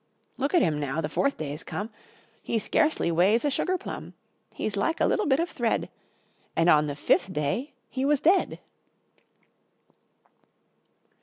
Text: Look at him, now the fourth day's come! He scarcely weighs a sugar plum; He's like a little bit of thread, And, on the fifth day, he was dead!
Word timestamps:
Look 0.35 0.55
at 0.55 0.63
him, 0.63 0.79
now 0.79 0.99
the 0.99 1.07
fourth 1.09 1.37
day's 1.37 1.63
come! 1.63 1.91
He 2.41 2.57
scarcely 2.57 3.11
weighs 3.11 3.45
a 3.45 3.51
sugar 3.51 3.77
plum; 3.77 4.15
He's 4.51 4.75
like 4.75 4.99
a 4.99 5.05
little 5.05 5.27
bit 5.27 5.39
of 5.39 5.47
thread, 5.47 5.91
And, 6.55 6.69
on 6.71 6.87
the 6.87 6.95
fifth 6.95 7.31
day, 7.31 7.75
he 7.87 8.03
was 8.03 8.19
dead! 8.19 8.57